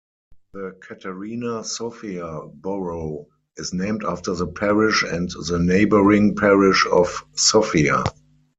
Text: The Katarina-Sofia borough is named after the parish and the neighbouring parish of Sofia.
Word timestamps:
The 0.53 0.79
Katarina-Sofia 0.81 2.47
borough 2.55 3.27
is 3.57 3.71
named 3.71 4.03
after 4.03 4.33
the 4.33 4.47
parish 4.47 5.03
and 5.03 5.29
the 5.29 5.59
neighbouring 5.59 6.35
parish 6.35 6.87
of 6.91 7.23
Sofia. 7.35 8.03